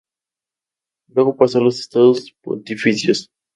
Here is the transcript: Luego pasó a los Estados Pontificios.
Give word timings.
Luego 1.09 1.35
pasó 1.37 1.59
a 1.59 1.61
los 1.61 1.79
Estados 1.79 2.33
Pontificios. 2.41 3.29